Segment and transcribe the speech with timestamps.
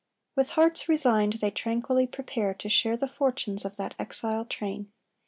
[0.35, 4.91] With hearts resigned they tranquilly prepare To share the fortunes of that exile train.